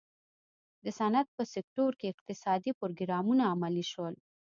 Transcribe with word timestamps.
د 0.83 0.85
صنعت 0.99 1.27
په 1.37 1.43
سکتور 1.53 1.91
کې 1.99 2.11
اقتصادي 2.13 2.71
پروګرامونه 2.79 3.43
عملي 3.53 3.85
شول. 3.91 4.15